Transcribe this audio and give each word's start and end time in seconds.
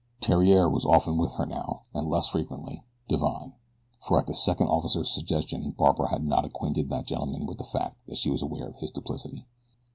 Theriere 0.19 0.67
was 0.67 0.83
often 0.83 1.17
with 1.19 1.33
her 1.33 1.45
now, 1.45 1.83
and, 1.93 2.09
less 2.09 2.29
frequently, 2.29 2.81
Divine; 3.07 3.53
for 3.99 4.17
at 4.19 4.25
the 4.25 4.33
second 4.33 4.65
officer's 4.65 5.11
suggestion 5.13 5.75
Barbara 5.77 6.09
had 6.09 6.25
not 6.25 6.43
acquainted 6.43 6.89
that 6.89 7.05
gentleman 7.05 7.45
with 7.45 7.59
the 7.59 7.63
fact 7.65 8.01
that 8.07 8.17
she 8.17 8.31
was 8.31 8.41
aware 8.41 8.67
of 8.69 8.77
his 8.77 8.89
duplicity. 8.89 9.45